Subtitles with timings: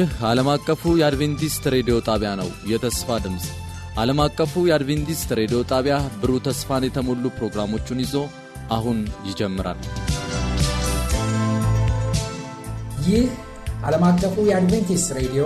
[0.00, 3.46] ይህ ዓለም አቀፉ የአድቬንቲስት ሬዲዮ ጣቢያ ነው። የተስፋ ድምፅ
[4.00, 8.14] ዓለም አቀፉ የአድቬንቲስት ሬዲዮ ጣቢያ ብሩህ ተስፋን የተሞሉ ፕሮግራሞቹን ይዞ
[8.76, 9.80] አሁን ይጀምራል።
[13.06, 13.26] ይህ
[13.84, 15.44] ዓለም አቀፉ የአድቬንቲስት ሬዲዮ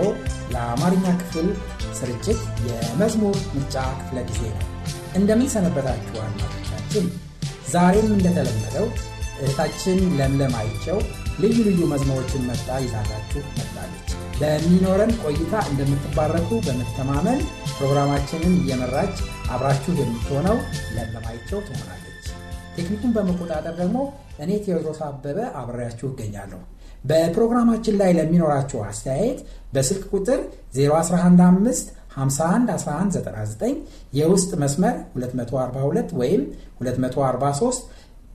[0.53, 1.49] የአማርኛ ክፍል
[1.99, 4.65] ስርጭት የመዝሙር ምርጫ ክፍለ ጊዜ ነው።
[5.15, 7.07] እንደምን ሰነበታችሁ አድማጮቻችን።
[7.73, 8.87] ዛሬም እንደተለመደው
[9.39, 10.99] እህታችን ለምለም አይቸው
[11.39, 14.04] ልዩ ልዩ መዝሙሮችን መርጣ ይዛላችሁ መጥታለች።
[14.39, 17.39] በሚኖረን ቆይታ እንደምትባረኩ በመተማመን
[17.75, 19.15] ፕሮግራማችንን እየመራች
[19.53, 20.57] አብራችሁ የምትሆነው
[20.95, 22.25] ለምለም አይቸው ትሆናለች።
[22.75, 23.97] ቴክኒኩን በመቆጣጠር ደግሞ
[24.43, 26.61] እኔ ቴዎድሮስ አበበ አብሬያችሁ እገኛለሁ።
[27.03, 29.39] በፕሮግራማችን ላይ ለሚኖራችሁ አስተያየት
[29.73, 30.39] በስልክ ቁጥር
[30.77, 33.77] 0115 51 1199
[34.19, 36.43] የውስጥ መስመር 242 ወይም
[36.81, 37.87] 243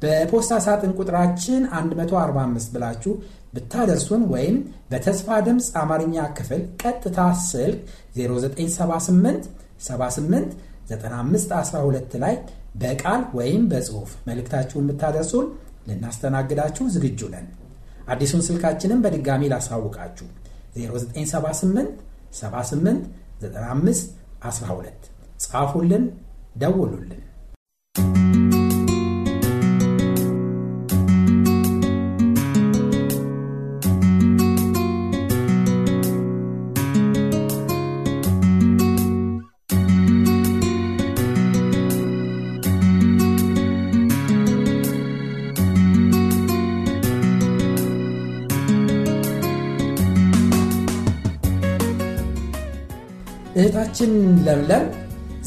[0.02, 3.12] በፖስታ ሳጥን ቁጥራችን 145 ብላችሁ
[3.52, 4.56] ብታደርሱን ወይም
[4.90, 7.80] በተስፋ ድምፅ አማርኛ ክፍል ቀጥታ ስልክ
[8.18, 9.48] 0978
[9.86, 10.52] 78
[10.90, 12.34] 9512 ላይ
[12.82, 15.46] በቃል ወይም በጽሑፍ መልእክታችሁን ብታደርሱን
[15.88, 17.46] ልናስተናግዳችሁ ዝግጁ ነን።
[18.12, 20.28] አዲሱን ስልካችንን በድጋሚ ላሳውቃችሁ
[20.76, 21.90] 0978
[22.34, 23.02] 78
[23.42, 25.10] 95 12
[25.44, 26.04] ጻፉልን፣
[26.56, 27.22] ደውሉልን።
[53.70, 54.12] እህታችን
[54.46, 54.84] ለምለም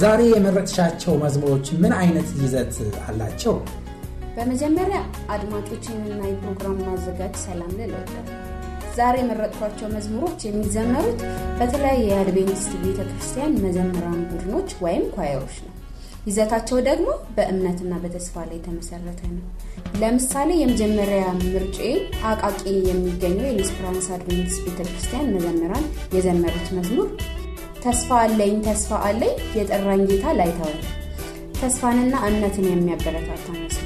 [0.01, 2.75] ዛሬ የመረጥሻቸው መዝሙሮች ምን አይነት ይዘት
[3.05, 3.55] አላቸው?
[4.37, 4.99] በመጀመሪያ
[5.35, 7.91] አድማጮችንና የፕሮግራሙ አዘጋጅ ሰላም ልል
[8.97, 11.19] ዛሬ የመረጥኳቸው መዝሙሮች የሚዘመሩት
[11.59, 15.69] በተለያየ የአድቬንቲስት ቤተ ክርስቲያን መዘምራን ቡድኖች ወይም ኳየሮች ነው።
[16.27, 19.45] ይዘታቸው ደግሞ በእምነትና በተስፋ ላይ የተመሰረተ ነው።
[20.01, 21.79] ለምሳሌ የመጀመሪያ ምርጬ
[22.29, 27.09] አቃቂ የሚገኘው የኢንስፕራንስ አድቬንቲስት ቤተ ክርስቲያን መዘምራን የዘመሩት መዝሙር
[27.83, 30.79] ተስፋ አለኝ ተስፋ አለኝ የጠራኝ ጌታ ላይተወኝ
[31.59, 33.82] ተስፋንና እምነትን የሚያበረታታ መስመር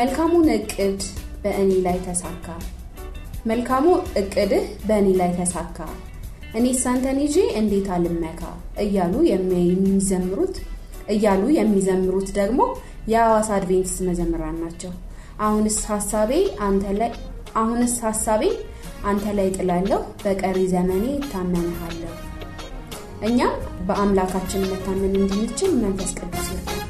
[0.00, 1.00] መልካሙን እቅድ
[1.42, 2.46] በእኔ ላይ ተሳካ።
[3.46, 3.86] መልካሙ
[4.20, 5.78] እቅድህ በእኔ ላይ ተሳካ።
[6.54, 8.40] እኔ ሳንተን ይዤ እንዴት አልመካ?
[8.84, 10.56] እያሉ የሚዘምሩት
[11.14, 12.60] እያሉ የሚዘምሩት ደግሞ
[13.12, 14.92] የሐዋሳ አድቬንቲስት መዘምራን ናቸው።
[15.40, 16.32] አሁንስ ሀሳቤ
[16.66, 17.12] አንተ ላይ
[17.56, 18.42] አሁንስ ሀሳቤ
[19.04, 22.14] አንተ ላይ ጥላለሁ በቀሪ ዘመኔ እታመንሃለሁ።
[23.28, 23.54] እኛም
[23.88, 26.89] በአምላካችን መታመን እንድንችል መንፈስ ቅዱስ ይርዳል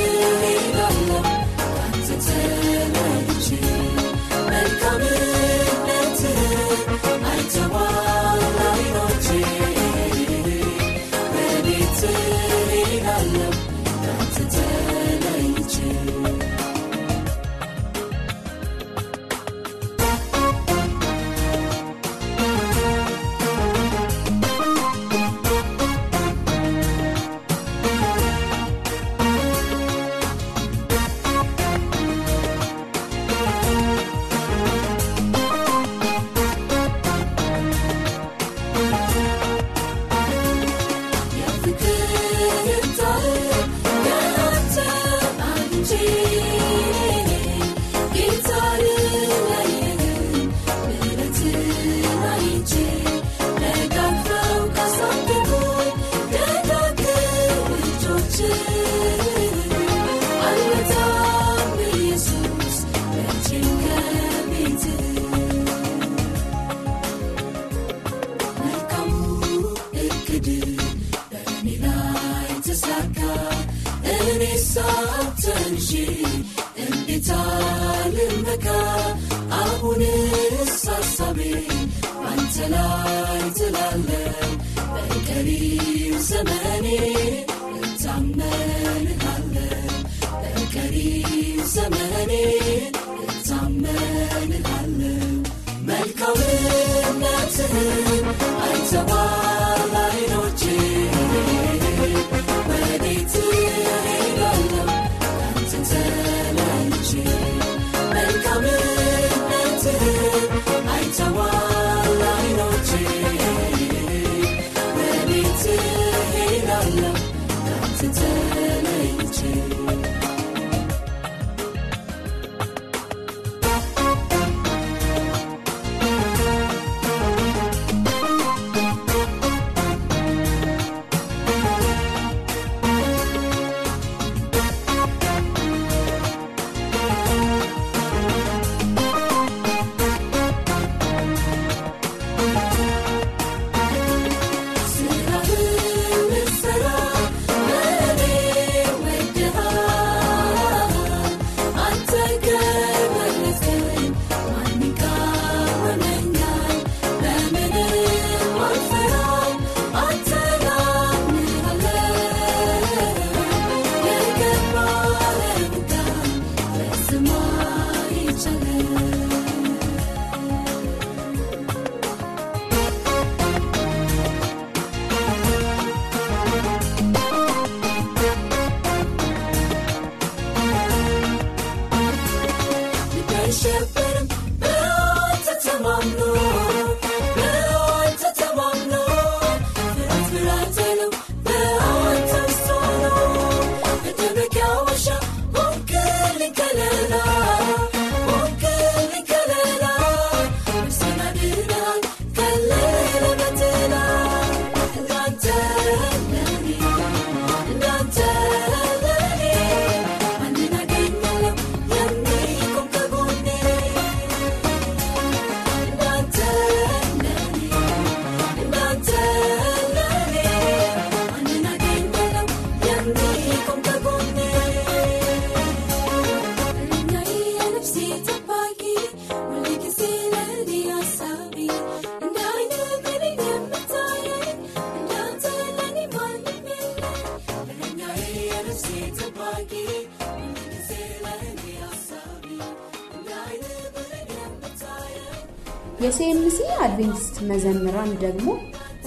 [246.01, 248.47] የሲኤምሲ አድቬንቲስት መዘምራን ደግሞ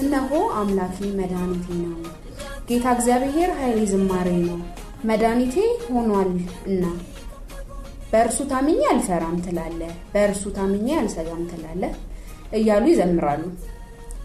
[0.03, 1.95] እነሆ አምላኬ መድኃኒቴ ነው፣
[2.69, 4.59] ጌታ እግዚአብሔር ኃይሌ ዝማሬ ነው፣
[5.11, 5.55] መድኃኒቴ
[5.89, 6.31] ሆኗል
[6.69, 6.85] እና
[8.13, 9.81] በእርሱ ታምኜ አልፈራም ትላለ፣
[10.13, 11.83] በእርሱ ታምኜ አልሰጋም ትላለ
[12.59, 13.45] እያሉ ይዘምራሉ።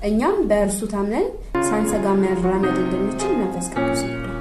[0.10, 1.28] እኛም በእርሱ ታምነን
[1.68, 4.36] ሳንሰጋ መራመድ እንድንችል መንፈስ ቅዱስ ይርዳል።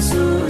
[0.00, 0.41] Jesus.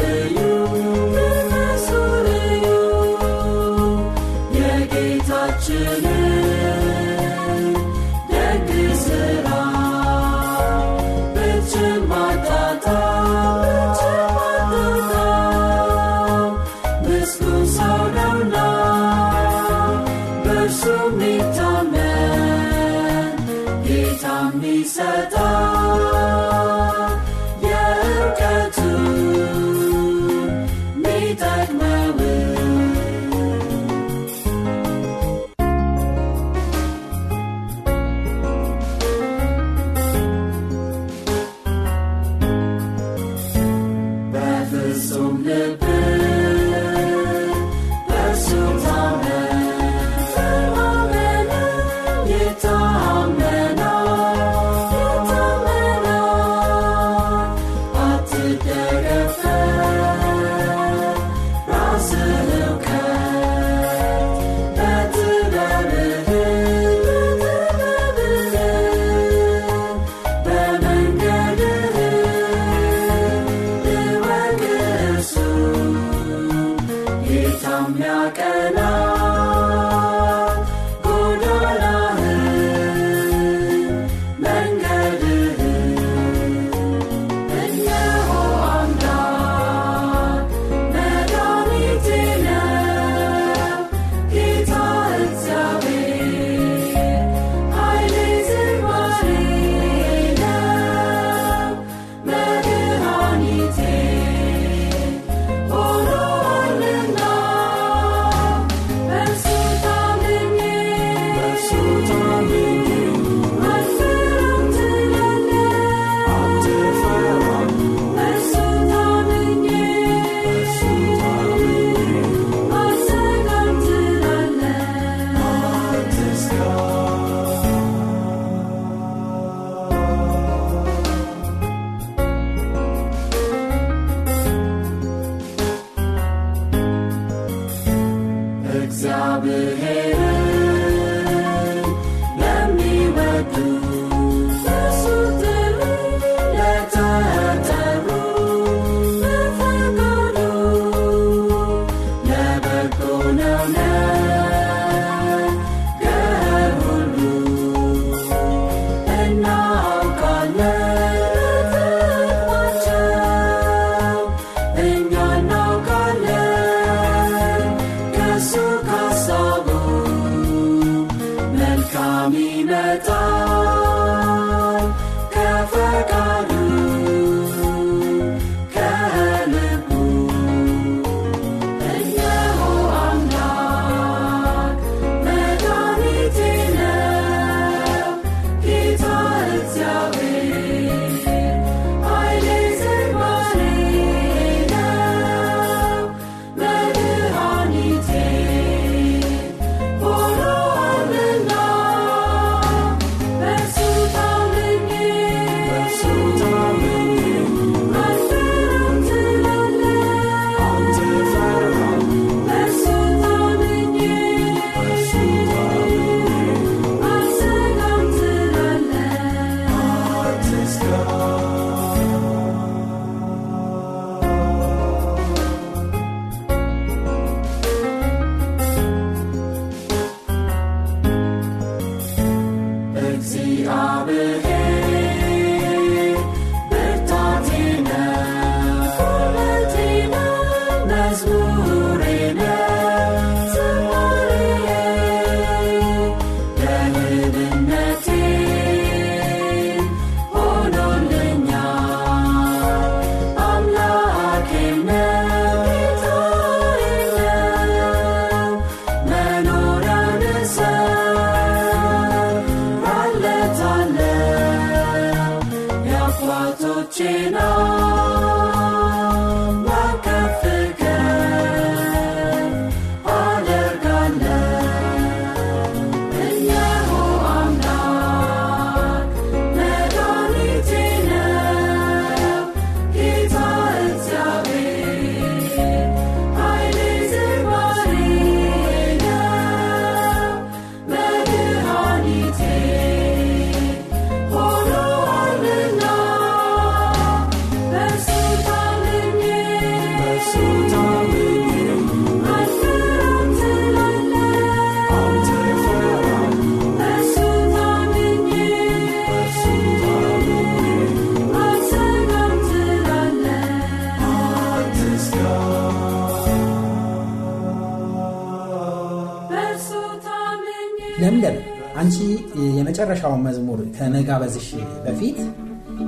[323.83, 324.49] ከመጋበዝሽ
[324.85, 325.16] በፊት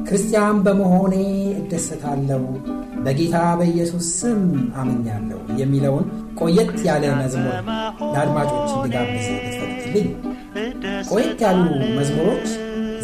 [0.07, 1.15] ክርስቲያን በመሆኔ
[1.61, 2.41] እደሰታለሁ
[3.05, 4.41] በጌታ በኢየሱስ ስም
[4.81, 6.07] አምኛለሁ የሚለውን
[6.41, 7.55] ቆየት ያለ መዝሙር
[8.09, 10.09] ለአድማጮች እንዲጋብዝ ልትፈቅድልኝ?
[11.11, 11.63] ቆየት ያሉ
[11.99, 12.47] መዝሙሮች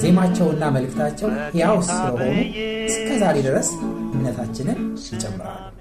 [0.02, 2.36] ዜማቸውና መልእክታቸው ሕያው ስለሆኑ
[2.90, 3.70] እስከ ዛሬ ድረስ
[4.14, 5.79] እምነታችንን ይጨምራሉ።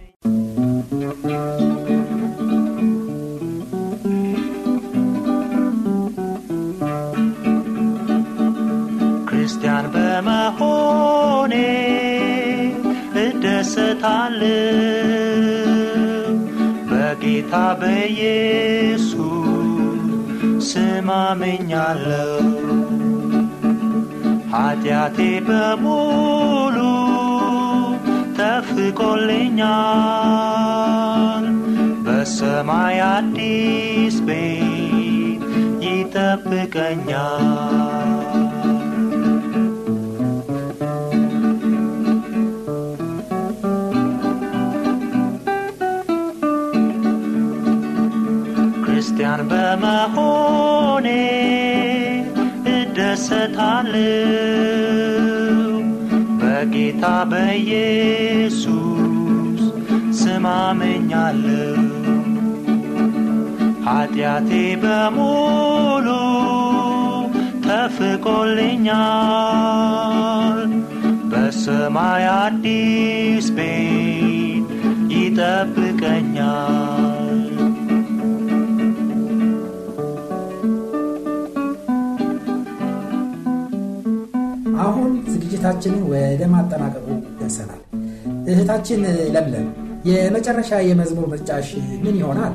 [14.02, 15.76] እደሰታለሁ
[16.90, 19.18] በጌታ በኢየሱስ
[20.70, 22.46] ስም አምኛለሁ።
[24.54, 26.78] ኃጢአቴ በሙሉ
[28.40, 29.46] ተፍቆልኛል።
[32.06, 35.44] በሰማይ አዲስ ቤት
[35.86, 37.40] ይጠብቀኛል።
[53.20, 54.04] እደሰታለሁ
[56.40, 58.62] በጌታ በኢየሱስ
[60.20, 60.46] ስም
[63.88, 64.52] ኃጢአቴ
[64.84, 66.08] በሙሉ
[67.68, 68.32] ተፍቆልኛል።
[71.32, 74.70] በሰማይ አዲስ ቤት
[75.14, 76.29] ይጠብቀኛል።
[85.62, 87.06] ዝግጅታችንን ወደ ማጠናቀቁ
[87.40, 87.80] ደርሰናል።
[88.50, 89.02] እህታችን
[89.34, 89.66] ለምለም
[90.10, 91.70] የመጨረሻ የመዝሙር ምርጫሽ
[92.04, 92.54] ምን ይሆናል?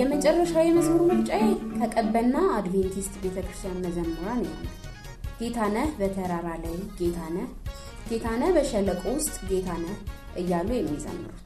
[0.00, 1.44] የመጨረሻ የመዝሙር ምርጫዬ
[1.76, 4.74] ከቀበና አድቬንቲስት ቤተክርስቲያን መዘምራን ይሆናል።
[5.40, 7.48] ጌታነህ በተራራ ላይ ጌታነህ፣
[8.10, 9.96] ጌታነህ በሸለቆ ውስጥ ጌታነህ
[10.36, 11.45] እያሉ የሚዘምሩት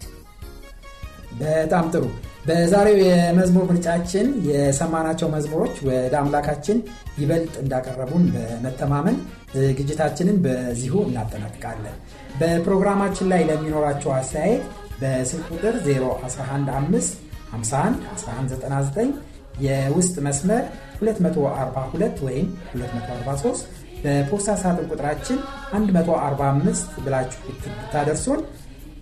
[1.41, 2.05] በጣም ጥሩ።
[2.47, 6.79] በዛሬው የመዝሙር ምርጫችን የሰማናቸው መዝሙሮች ወደ አምላካችን
[7.19, 9.17] ይበልጥ እንዳቀረቡን በመተማመን
[9.57, 11.97] ዝግጅታችንን በዚሁ እናጠናቅቃለን።
[12.41, 14.65] በፕሮግራማችን ላይ ለሚኖራቸው አስተያየት
[15.01, 17.19] በስልክ ቁጥር 0115
[17.53, 19.13] 51 1199
[19.61, 20.65] የውስጥ መስመር
[21.03, 23.69] 242 ወይም 243
[24.05, 25.39] በፖስታ ሳጥን ቁጥራችን
[25.75, 28.41] 145 ብላችሁ ብታደርሱን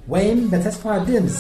[0.09, 1.37] ወይም በተስፋ ድምፅ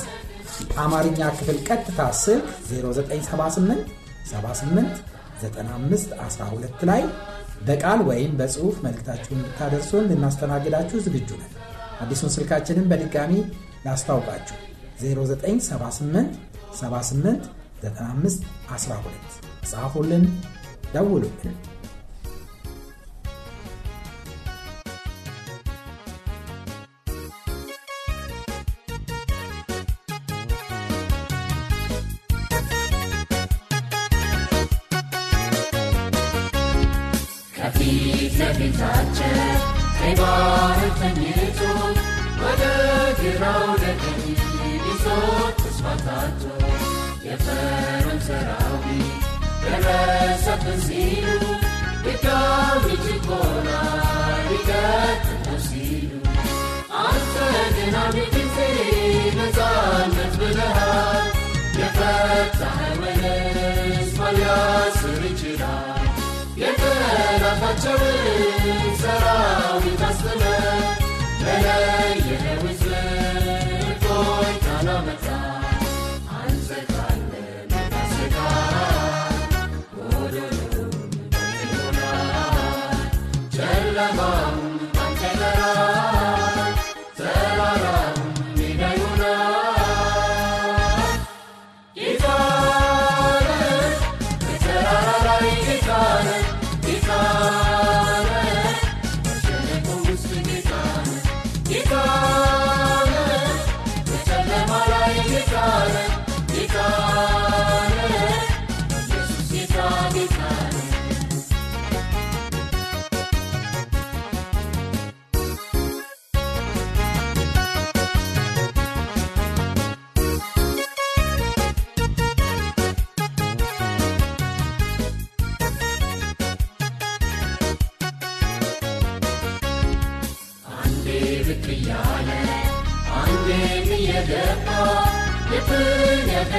[0.82, 3.92] አማርኛ ክፍል ቀጥታ ስልክ 0978
[4.30, 5.02] 78
[5.42, 7.02] 95 12 ላይ
[7.68, 11.54] በቃል ወይም በጽሑፍ መልእክታችሁን ብታደርሱን ልናስተናግዳችሁ ዝግጁ ነን።
[12.00, 13.32] አዲሱን ስልካችንን በድጋሚ
[13.86, 14.56] ላስታውቃችሁ
[15.02, 16.36] 0978
[16.74, 17.48] 78
[17.82, 20.24] 95 12 ጻፉልን፣
[20.94, 21.56] ደውሉልን።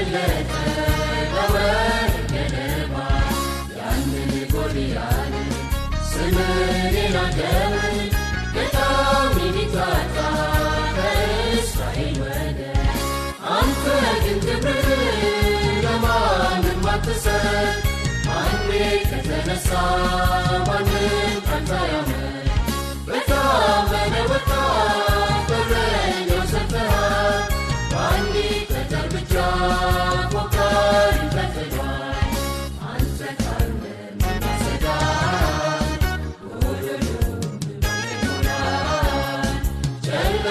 [0.08, 0.39] Yeah.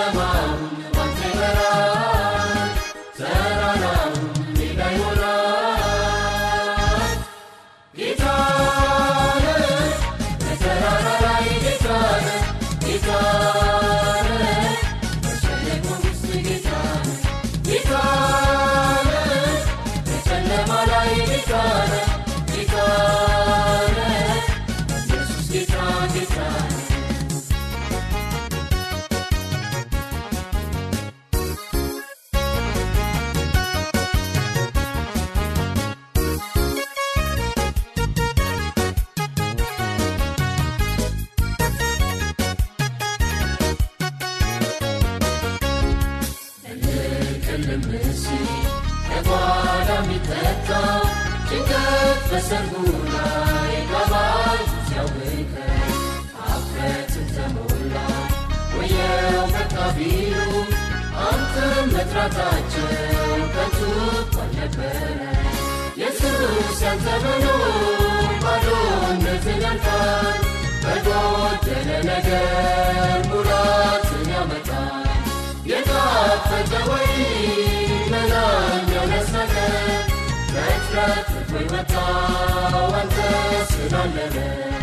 [0.09, 0.38] Sama.
[52.31, 52.75] በሰርጉ
[53.07, 55.93] ላይ ጋባዥ ሲያውከን
[56.49, 57.95] አፍረትን ተሞላ
[58.77, 60.37] ወየው መጣ ቢሉ
[61.25, 62.89] አንተን መጥራታቸው
[63.55, 63.81] ከንቱ
[64.17, 64.97] እንኳን ነበረ
[65.97, 67.89] ኢየሱስ ያንተ መኖር
[80.99, 82.05] We tutmayla ta
[83.01, 84.78] Anta sıra